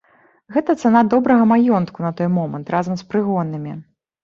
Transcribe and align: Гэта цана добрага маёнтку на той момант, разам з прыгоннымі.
Гэта 0.53 0.75
цана 0.83 1.01
добрага 1.15 1.43
маёнтку 1.51 1.99
на 2.07 2.13
той 2.21 2.33
момант, 2.39 2.75
разам 2.79 2.95
з 3.05 3.09
прыгоннымі. 3.15 3.79